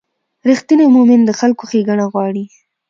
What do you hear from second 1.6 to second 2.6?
ښېګڼه غواړي.